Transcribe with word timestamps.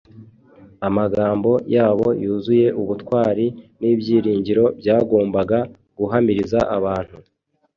amagambo 0.87 1.51
yabo 1.75 2.07
yuzuye 2.23 2.67
ubutwari 2.81 3.45
n’ibyiringiro 3.79 4.65
byagombaga 4.79 5.59
guhamiriza 5.97 6.59
abantu 6.77 7.17